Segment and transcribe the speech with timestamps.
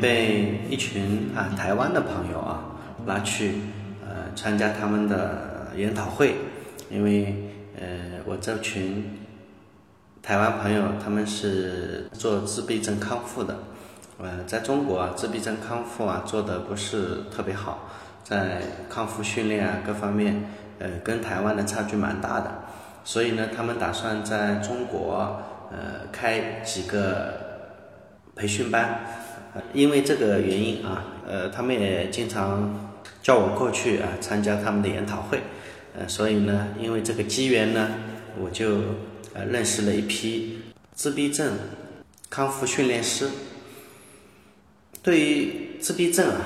[0.00, 2.64] 被一群啊台湾的朋友啊
[3.06, 3.54] 拉去
[4.04, 6.34] 呃参加他们的研讨会，
[6.90, 7.34] 因为
[7.78, 9.18] 呃我这群
[10.22, 13.56] 台湾朋友他们是做自闭症康复的，
[14.18, 17.88] 呃在中国啊自闭症康复啊做的不是特别好，
[18.22, 20.44] 在康复训练啊各方面
[20.78, 22.50] 呃跟台湾的差距蛮大的，
[23.04, 27.46] 所以呢他们打算在中国呃开几个。
[28.38, 29.00] 培训班，
[29.72, 35.40] 因为这个原因啊，呃，他们也经常叫我过去啊参加他们的研讨会，
[35.98, 37.90] 呃，所以呢，因为这个机缘呢，
[38.38, 38.78] 我就
[39.34, 40.60] 呃认识了一批
[40.94, 41.52] 自闭症
[42.30, 43.28] 康复训练师。
[45.02, 46.40] 对于自闭症啊，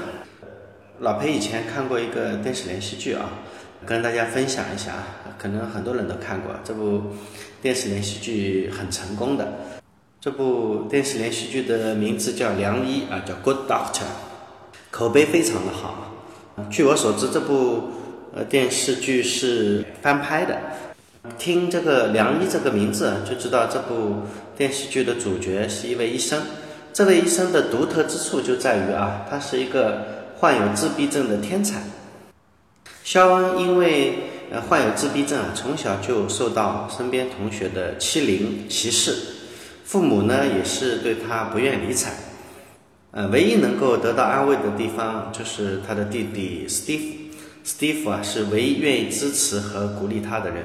[1.00, 3.30] 老裴以前看过一个电视连续剧啊，
[3.84, 7.03] 跟大家分享一下啊，可能很多人都看过这部
[7.61, 9.53] 电视连续剧，很成功的。
[10.23, 14.03] 这部电视连续剧的名字叫《良医》啊，叫《Good Doctor》，
[14.89, 16.12] 口碑非常的好。
[16.70, 17.91] 据我所知，这部
[18.33, 20.56] 呃电视剧是翻拍的。
[21.41, 24.23] 听这个“良医”这个名字，就知道这部
[24.56, 26.41] 电视剧的主角是一位医生。
[26.92, 30.07] 这位医生的独特之处就在于啊，他是一个
[30.39, 31.83] 患有自闭症的天才。
[33.03, 34.14] 肖恩因为
[34.53, 39.17] 呃患有自闭症啊，从小就受到身边同学的欺凌歧视。
[39.84, 42.11] 父母呢也是对他不愿理睬，
[43.11, 47.05] 呃，唯一能够得到安慰的地方就是他的弟弟史蒂夫。
[47.64, 50.64] 史蒂夫啊是唯一愿意支持和鼓励他的人，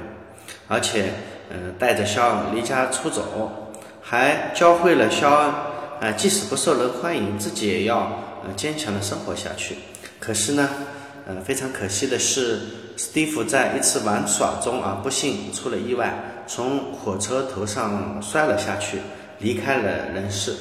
[0.68, 1.14] 而且，
[1.50, 9.76] 呃，带着肖恩离家出走，还教会了肖恩，啊，即使不受人欢迎，自己也要呃坚强的生活下去。
[10.20, 10.68] 可是呢，
[11.28, 12.62] 呃，非常可惜的是，
[12.98, 16.14] 史蒂夫在一次玩耍中啊，不幸出了意外，
[16.48, 19.00] 从火车头上摔了下去。
[19.40, 20.52] 离开了人世，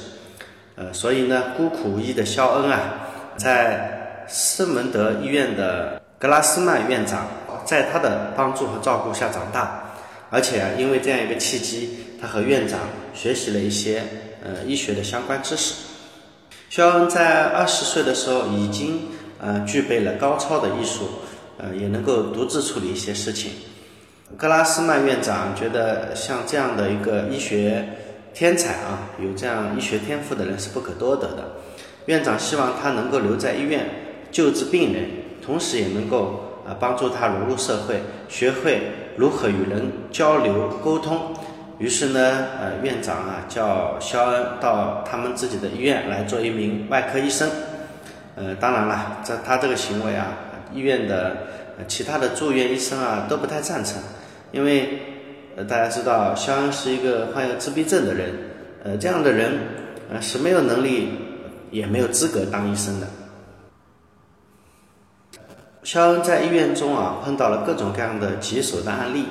[0.75, 2.93] 呃，所以呢，孤苦无依的肖恩啊，
[3.35, 7.25] 在圣门德医院的格拉斯曼院长
[7.65, 9.83] 在他的帮助和照顾下长大，
[10.29, 12.81] 而且啊，因为这样一个契机，他和院长
[13.15, 14.03] 学习了一些
[14.43, 15.73] 呃医学的相关知识。
[16.69, 19.07] 肖恩在二十岁的时候已经
[19.39, 21.09] 呃具备了高超的医术，
[21.57, 23.51] 呃，也能够独自处理一些事情。
[24.37, 27.85] 格拉斯曼院长觉得像这样的一个医学。
[28.33, 31.53] 天才啊，有这样医学天赋的人是不可多得的。
[32.05, 33.89] 院长希望他能够留在医院
[34.31, 35.09] 救治病人，
[35.43, 41.33] 同时也能够啊帮助他融入社会，学会如何与人交流沟通。
[41.79, 47.49] 于是呢，呃，院长啊叫肖恩到他们自己的医院来做一名外科医生。
[48.35, 50.27] 呃，当然了，这他这个行为啊，
[50.73, 51.37] 医院的
[51.87, 54.01] 其他的住院医生啊都不太赞成，
[54.51, 54.99] 因为。
[55.59, 58.29] 呃，大家知道，肖恩是一个患有自闭症的人，
[58.83, 59.57] 呃，这样的人，
[60.07, 61.09] 呃，是没有能力，
[61.71, 63.07] 也没有资格当医生的。
[65.81, 69.25] 肖恩在医院中啊，碰到了各种各样的棘手的案例，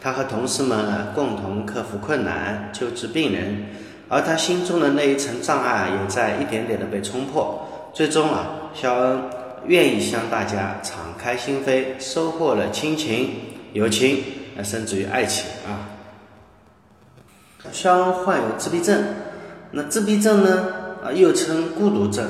[0.00, 3.66] 他和同事们共同克服困难，救治病人，
[4.08, 7.90] 而他心中的那一层障碍也在一点点的被冲破。
[7.92, 9.20] 最终啊，肖恩
[9.68, 13.30] 愿意向大家敞开心扉，收获了亲情、
[13.72, 14.24] 友情。
[14.60, 15.86] 甚至于爱情啊，
[17.70, 19.04] 肖恩患有自闭症，
[19.70, 20.66] 那自闭症呢
[21.04, 22.28] 啊又称孤独症，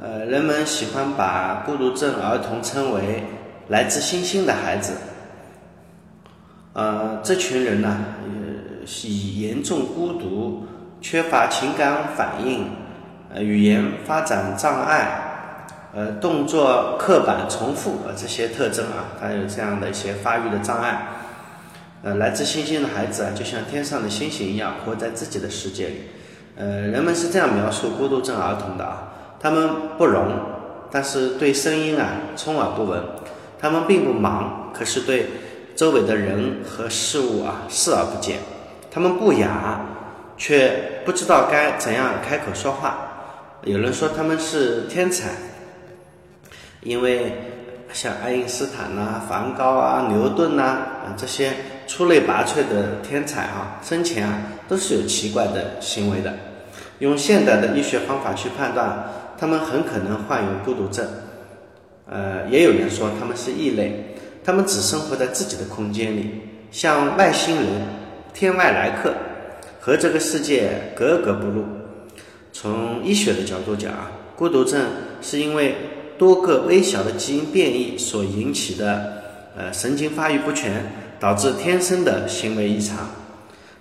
[0.00, 3.24] 呃人们喜欢把孤独症儿童称为
[3.66, 4.92] 来自星星的孩子，
[6.72, 10.68] 呃这群人呢呃以严重孤独、
[11.00, 12.64] 缺乏情感反应、
[13.34, 15.25] 呃语言发展障碍、
[15.96, 21.06] 呃动作刻板重复呃这些特征啊，还有这样的一些发育的障碍。
[22.02, 26.02] 呃，来自星星的孩子啊，就像天上的星星一样，活在自己的世界里。
[26.58, 29.08] 呃，人们是这样描述孤独症儿童的啊，
[29.40, 30.38] 他们不聋，
[30.90, 33.00] 但是对声音啊充耳不闻；
[33.58, 35.30] 他们并不盲，可是对
[35.74, 38.36] 周围的人和事物啊视而不见；
[38.90, 39.80] 他们不哑，
[40.36, 42.98] 却不知道该怎样开口说话。
[43.62, 45.30] 有人说他们是天才，
[46.86, 47.32] 因为
[47.92, 51.52] 像爱因斯坦呐、梵高啊、牛顿呐啊这些。
[51.88, 56.34] 出类拔萃的天才啊，生前啊都是有奇怪的行为的。
[56.98, 59.04] 用现代的医学方法去判断，
[59.38, 61.06] 他们很可能患有孤独症。
[62.10, 66.40] 呃，也有人说他们是异类，他们只生活在自己的空间里，
[66.72, 67.66] 像外星人、
[68.34, 69.14] 天外来客，
[69.78, 71.64] 和这个世界格格不入。
[72.52, 74.86] 从医学的角度讲啊，孤独症
[75.22, 75.76] 是因为
[76.18, 79.22] 多个微小的基因变异所引起的，
[79.56, 81.04] 呃，神经发育不全。
[81.18, 83.08] 导致天生的行为异常，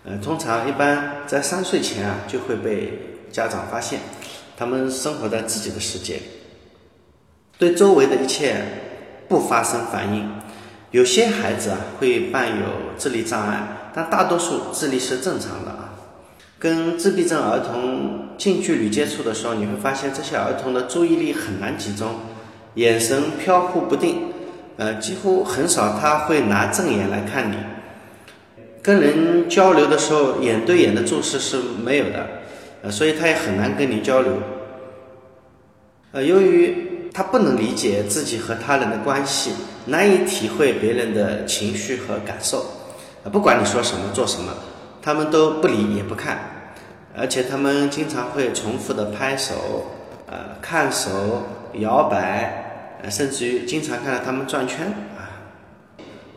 [0.05, 3.99] 呃，通常一般在三岁前啊就会被家长发现，
[4.55, 6.17] 他们生活在自己的世界，
[7.57, 8.55] 对周围的一切
[9.27, 10.31] 不发生反应。
[10.91, 12.65] 有些孩子啊会伴有
[12.97, 15.74] 智力障碍，但大多数智力是正常的。
[16.65, 22.15] 跟自闭症儿童近距离接触的时候，你会发现这些儿童的注意力很难集中，
[22.73, 24.33] 眼神飘忽不定，
[24.77, 27.55] 呃，几乎很少他会拿正眼来看你。
[28.81, 32.27] 跟人交流的时候，眼对眼的注视是没有的，
[32.81, 34.33] 呃，所以他也很难跟你交流。
[36.13, 39.51] 呃，由于他不能理解自己和他人的关系，
[39.85, 42.65] 难以体会别人的情绪和感受，
[43.23, 44.51] 呃，不管你说什么做什么，
[44.99, 46.54] 他们都不理也不看，
[47.17, 49.85] 而且他们经常会重复的拍手，
[50.27, 55.29] 呃，看手，摇摆，呃，甚至于经常看到他们转圈啊。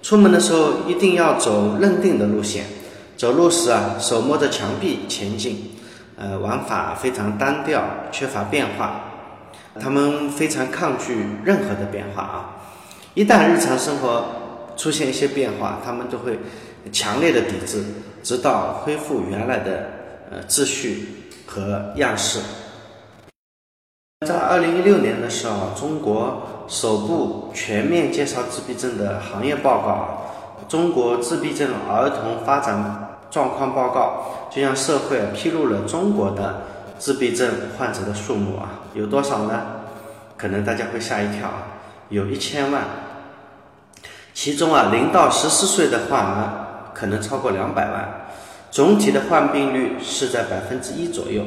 [0.03, 2.65] 出门的时候一定要走认定的路线，
[3.17, 5.73] 走路时啊手摸着墙壁前进，
[6.17, 7.83] 呃玩法非常单调，
[8.13, 9.05] 缺乏变化。
[9.81, 12.57] 他们非常抗拒任何的变化啊，
[13.15, 14.25] 一旦日常生活
[14.77, 16.39] 出现一些变化，他们都会
[16.91, 17.85] 强烈的抵制，
[18.23, 19.89] 直到恢复原来的
[20.31, 22.41] 呃秩序和样式。
[24.27, 36.63] 在二零一六年的时候，中国首部全面介绍自闭症的行业报告《中国自闭症儿童发展状况报告》就向社会披露了中国的
[36.99, 37.49] 自闭症
[37.79, 39.63] 患者的数目啊，有多少呢？
[40.37, 41.63] 可能大家会吓一跳啊，
[42.09, 42.83] 有一千万。
[44.35, 48.18] 其中啊，零到十四岁的患儿可能超过两百万，
[48.71, 51.43] 总体的患病率是在百分之一左右。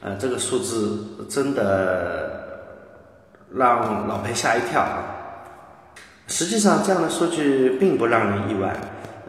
[0.00, 2.40] 呃，这个数字真的
[3.54, 5.02] 让老裴吓一跳啊！
[6.28, 8.76] 实际上，这样的数据并不让人意外。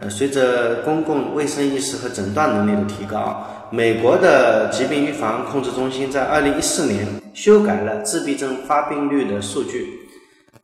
[0.00, 10.08] 呃，随着公共卫生意识和诊断能力的提高，美国的疾病预防控制中心在二零一四年修改了自闭症发病率的数据，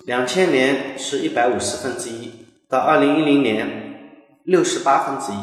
[0.07, 2.33] 两千年是一百五十分之一，
[2.69, 3.69] 到二零一零年
[4.45, 5.37] 六十八分之一，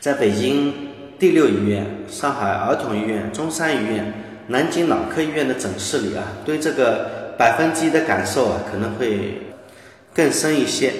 [0.00, 0.88] 在北京。
[1.20, 4.10] 第六医院、上海儿童医院、中山医院、
[4.46, 9.42] 南京脑科医院的诊室里啊，对这个百分之一的感受啊，可能会
[10.14, 10.94] 更深一些。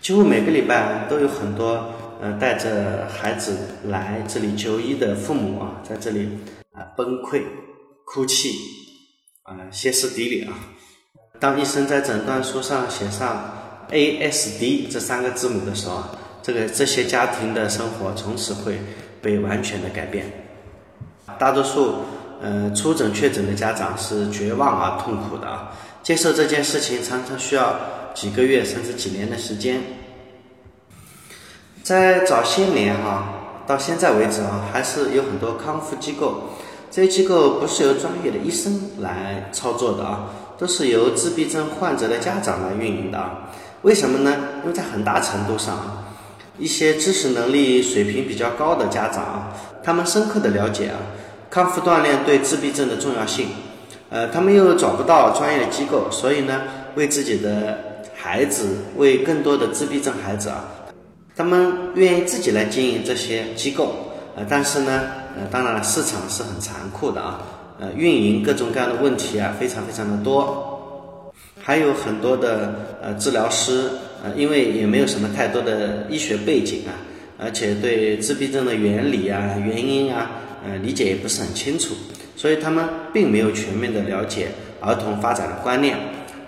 [0.00, 6.30] 几乎每个礼拜都有很多呃带着孩子来这里就医的父母啊，在这里
[6.72, 7.42] 啊崩溃、
[8.04, 8.50] 哭泣
[9.44, 10.52] 啊歇斯底里啊。
[11.38, 16.18] 当医生在诊断书上写上 ASD 这三个字母的时候啊。
[16.46, 18.78] 这个这些家庭的生活从此会
[19.20, 20.30] 被完全的改变。
[21.40, 22.04] 大多数
[22.40, 25.72] 呃出诊确诊的家长是绝望而痛苦的啊，
[26.04, 27.74] 接受这件事情常常需要
[28.14, 29.82] 几个月甚至几年的时间。
[31.82, 36.50] 在早些年哈，到现在为止啊，还是有很多康复机构，
[36.92, 43.50] 这些机构不是由专业的医生来操作的啊，都是由自闭症患者的家长来运营的啊。
[43.82, 44.36] 为什么呢？
[44.62, 46.04] 因为在很大程度上。
[46.58, 50.96] 一些知识能力水平比较高的家长啊，他们深刻的了解啊，
[51.50, 53.48] 康复锻炼对自闭症的重要性，
[54.08, 56.62] 呃，他们又找不到专业的机构，所以呢，
[56.94, 57.78] 为自己的
[58.14, 60.64] 孩子，为更多的自闭症孩子啊，
[61.36, 63.94] 他们愿意自己来经营这些机构，
[64.34, 65.02] 呃，但是呢，
[65.36, 67.40] 呃，当然了，市场是很残酷的啊，
[67.78, 71.30] 呃，运营各种各样的问题啊，非常非常的多，
[71.62, 73.90] 还有很多的呃治疗师。
[74.34, 76.96] 因为也没有什么太多的医学背景啊，
[77.38, 80.30] 而且对自闭症的原理啊、原因啊，
[80.66, 81.94] 呃，理解也不是很清楚，
[82.36, 84.48] 所以他们并没有全面的了解
[84.80, 85.96] 儿童发展的观念，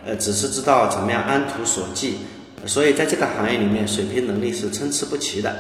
[0.05, 2.15] 呃，只是知道怎么样按图索骥，
[2.67, 5.55] 所以在这个行业里面，水平能力是参差不齐的。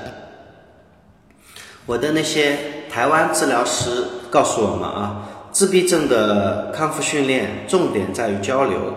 [1.86, 2.58] 我的那些
[2.90, 8.94] 台湾治疗师告诉我们啊，自闭症的康复训练重点在于交流。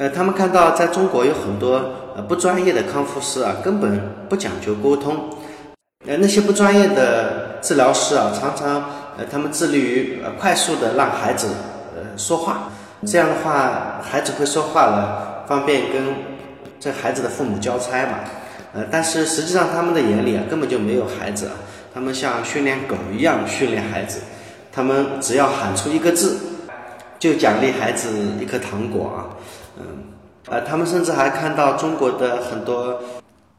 [0.00, 1.74] 呃，他们看到在中国有很多
[2.16, 5.28] 呃不专业的康复师啊，根本不讲究沟通。
[6.06, 8.76] 呃，那些不专业的治疗师啊，常常
[9.18, 11.48] 呃他们致力于呃快速的让孩子
[11.94, 12.70] 呃说话，
[13.06, 16.02] 这样的话孩子会说话了，方便跟
[16.80, 18.20] 这孩子的父母交差嘛。
[18.72, 21.52] 呃，但是实际上他们的眼里啊根本就没有孩子啊，
[21.92, 24.20] 他们像训练狗一样训练孩子，
[24.72, 26.38] 他们只要喊出一个字，
[27.18, 28.08] 就奖励孩子
[28.40, 29.36] 一颗糖果啊。
[30.48, 33.00] 呃，他们甚至还看到中国的很多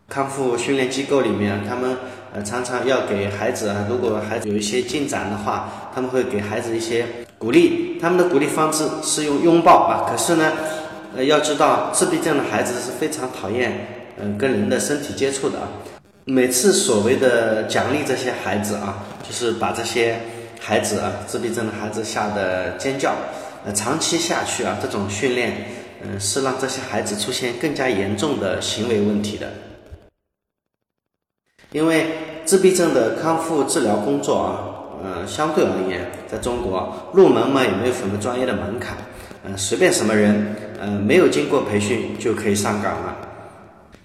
[0.10, 1.96] 康复训练机构里面，他们
[2.34, 7.06] 呃常常要给孩子啊，如果孩子有一些进展的话，他们会给孩子一些
[7.38, 7.98] 鼓励。
[8.02, 10.10] 他们的鼓励方式是用拥抱啊。
[10.10, 10.52] 可是呢，
[11.16, 13.88] 呃，要知道自闭症的孩子是非常讨厌
[14.20, 15.68] 嗯跟人的身体接触的啊。
[16.26, 20.20] 每次所谓的奖励这些孩子啊，就是把这些
[20.60, 23.14] 孩子啊，自闭症的孩子吓得尖叫。
[23.64, 25.54] 呃，长期下去啊，这种训练，
[26.04, 29.52] 嗯，是让这些孩子出现更加严重的行为问题的。
[31.72, 32.08] 因为
[32.44, 34.52] 自闭症的康复治疗工作啊，
[35.04, 38.98] 呃，相对而言，在中国入门嘛也没有什么专业的门槛，
[39.46, 43.18] 嗯，随便什么人，嗯，没有经过培训就可以上岗了。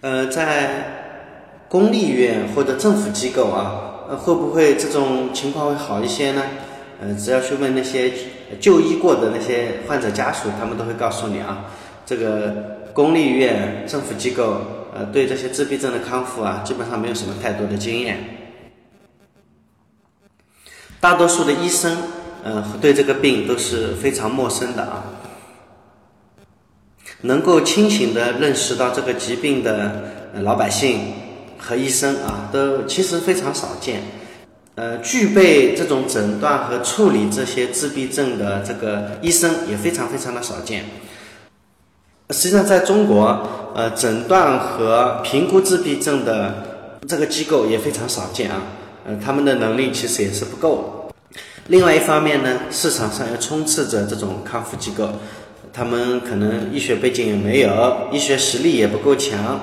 [0.03, 0.85] 呃，在
[1.69, 6.43] 公立医院或者政府机构啊，呃，会不会这种情况会好一些呢？
[7.01, 8.13] 嗯，只要去问那些
[8.61, 11.67] 就医过的那些患者家属，他们都会告诉你啊，
[12.07, 14.61] 这个公立医院、政府机构，
[14.95, 18.19] 呃，对这些自闭症的康复啊，基本上没有什么太多的经验。
[21.01, 21.99] 大多数的医生，
[22.45, 25.05] 嗯，对这个病都是非常陌生的啊。
[27.23, 31.13] 能够清醒的认识到这个疾病的老百姓
[31.59, 34.03] 和医生啊，都其实非常少见。
[34.77, 40.85] 呃，具备这种诊断和处理这些自闭症的这个医生也非常非常的少见。
[42.31, 43.41] 实际上，在中国，
[43.75, 46.55] 呃，诊断和评估自闭症的
[47.07, 48.63] 这个机构也非常少见啊。
[49.07, 51.09] 呃，他们的能力其实也是不够。
[51.69, 55.09] 另外一方面呢，市场上又充斥着这种康复机构，
[55.73, 59.61] 他们可能医学背景也没有，医学实力也不够强。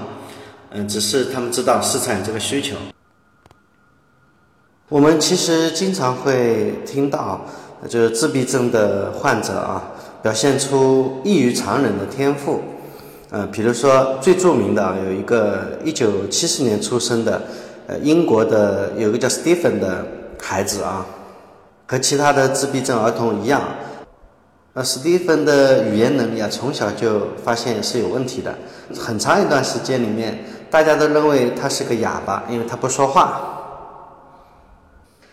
[0.71, 2.75] 嗯，只是他们知道市场有这个需求。
[4.89, 7.45] 我们其实经常会听到，
[7.89, 9.83] 就是自闭症的患者啊，
[10.23, 12.61] 表现出异于常人的天赋。
[13.29, 17.41] 呃，比如说最著名的有一个一九七四年出生的，
[17.87, 20.05] 呃，英国的有个叫 Stephen 的
[20.41, 21.05] 孩子啊，
[21.85, 23.61] 和其他的自闭症儿童一样，
[24.73, 28.55] 呃，史蒂芬的语言能力啊，从小就发现是有问题的。
[28.97, 33.52] 很长一段时间里面，大家都认为他是个哑巴，因为他不说话。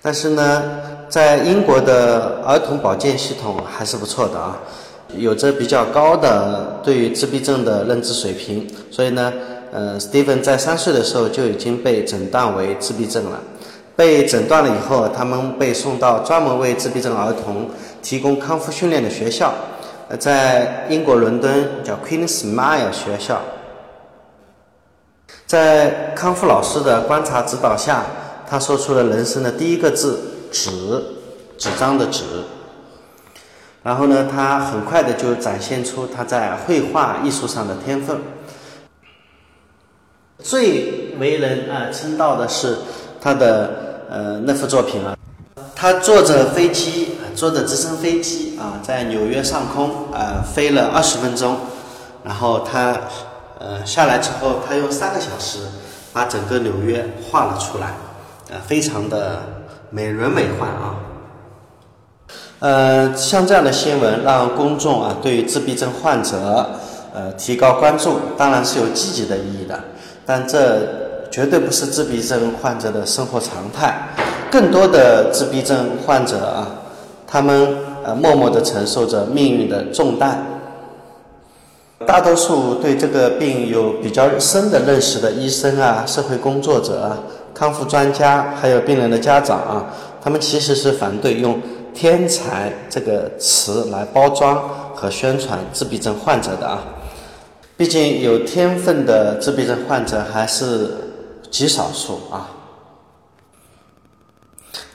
[0.03, 0.63] 但是呢，
[1.11, 4.59] 在英国的儿童保健系统还是不错的啊，
[5.15, 9.31] 有着比较高的对于自闭症的认知水平，所以呢，
[9.71, 13.39] 呃，Steven 在三岁的时候就已经被诊断为自闭症了。
[13.95, 17.69] 被诊断了以后，他们被送到专门为自闭症儿童
[18.01, 19.53] 提供康复训练的学校，
[20.09, 23.39] 呃，在英国伦敦叫 Queen Smile 学校，
[25.45, 28.03] 在康复老师的观察指导下。
[28.51, 30.19] 他说出了人生的第一个字
[30.51, 30.73] “纸”，
[31.57, 32.25] 纸张的“纸”。
[33.85, 38.21] 然后呢，他很快的就展现出他在绘画艺术上的天分。
[40.43, 42.79] 最为人啊称道的是
[43.21, 45.17] 他的呃那幅作品啊，
[45.77, 51.57] 他坐着飞机，坐着直升飞机啊，在纽约上空啊飞了二十分钟，
[52.25, 52.99] 然后他
[53.61, 55.61] 呃下来之后，他用三个小时
[56.13, 57.95] 把整个纽约画了出来。
[58.51, 59.41] 呃，非常的
[59.91, 60.97] 美轮美奂啊。
[62.59, 66.69] 呃，像这样的新闻，让公众啊对于自闭症患者
[67.15, 69.79] 呃提高关注，当然是有积极的意义的。
[70.27, 70.81] 但这
[71.31, 74.09] 绝对不是自闭症患者的生活常态。
[74.51, 76.67] 更多的自闭症患者啊，
[77.27, 80.45] 他们呃默默的承受着命运的重担。
[82.07, 87.19] 大多数对这个病有比较深的认识的医生啊，社会工作者啊。
[87.61, 89.85] 康复专家还有病人的家长啊，
[90.23, 91.61] 他们其实是反对用
[91.93, 96.83] “天才”这个词来包装和宣传自闭症患者的啊。
[97.77, 100.91] 毕竟有天分的自闭症患者还是
[101.51, 102.49] 极少数啊。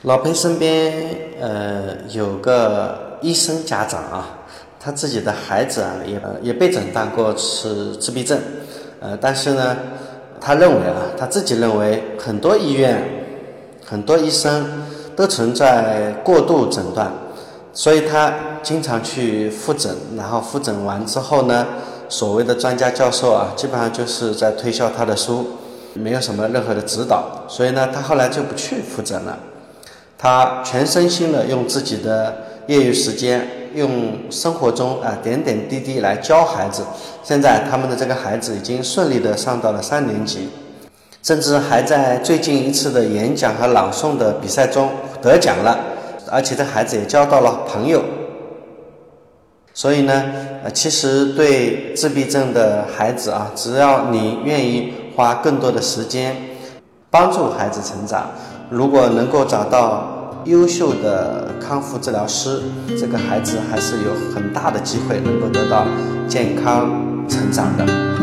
[0.01, 0.91] 老裴身边
[1.39, 4.39] 呃有个医生家长啊，
[4.79, 8.39] 他自己的孩子啊也也被诊断过是自闭症，
[8.99, 9.77] 呃，但是呢。
[10.39, 13.03] 他认为啊，他自己认为很多医院、
[13.85, 14.65] 很多医生
[15.15, 17.11] 都存在过度诊断，
[17.73, 21.65] 所以他经常去复诊，然后复诊完之后呢，
[22.09, 25.45] 所谓的专家教授啊，基本上就是在推销他的书，
[25.93, 29.37] 没有什么任何的指导，所以呢，他后来就不去复诊了，
[30.17, 32.35] 他全身心的用自己的
[32.67, 33.47] 业余时间。
[33.75, 36.81] 用生活中啊点点滴滴来教孩子，
[37.27, 40.47] 现在他们的这个孩子已经顺利的上到了三年级，
[41.23, 44.91] 甚至还在最近一次的演讲和朗诵的比赛中
[45.23, 45.75] 得奖了，
[46.29, 48.03] 而且这孩子也交到了朋友。
[49.73, 50.23] 所以呢，
[50.63, 56.35] 呃，其实对自闭症的孩子啊，只要你愿意花更多的时间
[57.09, 58.29] 帮助孩子成长，
[58.69, 60.11] 如果能够找到。
[60.45, 62.61] 优秀的康复治疗师，
[62.99, 65.87] 这个孩子还是有很大的机会能够得到
[66.27, 68.14] 健康成长的。